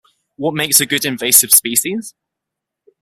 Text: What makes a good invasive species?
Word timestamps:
What 0.35 0.55
makes 0.55 0.81
a 0.81 0.87
good 0.87 1.05
invasive 1.05 1.53
species? 1.53 2.15